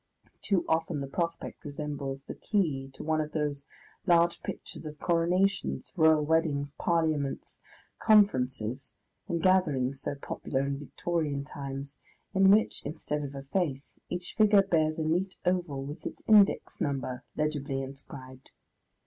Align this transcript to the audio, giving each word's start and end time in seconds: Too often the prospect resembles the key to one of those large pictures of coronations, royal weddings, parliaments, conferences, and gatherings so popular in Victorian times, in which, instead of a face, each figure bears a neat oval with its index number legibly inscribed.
Too 0.41 0.65
often 0.67 0.99
the 0.99 1.05
prospect 1.05 1.63
resembles 1.63 2.23
the 2.23 2.33
key 2.33 2.89
to 2.93 3.03
one 3.03 3.21
of 3.21 3.33
those 3.33 3.67
large 4.07 4.41
pictures 4.41 4.87
of 4.87 4.97
coronations, 4.99 5.93
royal 5.95 6.25
weddings, 6.25 6.71
parliaments, 6.71 7.59
conferences, 7.99 8.95
and 9.27 9.43
gatherings 9.43 10.01
so 10.01 10.15
popular 10.15 10.61
in 10.65 10.79
Victorian 10.79 11.43
times, 11.45 11.99
in 12.33 12.49
which, 12.49 12.81
instead 12.83 13.23
of 13.23 13.35
a 13.35 13.43
face, 13.43 13.99
each 14.09 14.33
figure 14.33 14.63
bears 14.63 14.97
a 14.97 15.03
neat 15.05 15.35
oval 15.45 15.83
with 15.83 16.03
its 16.07 16.23
index 16.25 16.81
number 16.81 17.23
legibly 17.37 17.83
inscribed. 17.83 18.49